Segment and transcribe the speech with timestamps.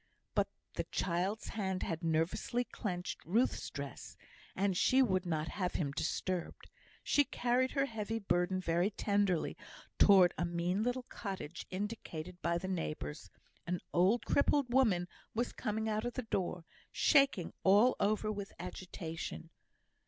[0.33, 4.17] But the child's hand had nervously clenched Ruth's dress,
[4.55, 6.71] and she would not have him disturbed.
[7.03, 9.55] She carried her heavy burden very tenderly
[9.99, 13.29] towards a mean little cottage indicated by the neighbours;
[13.67, 19.51] an old crippled woman was coming out of the door, shaking all over with agitation.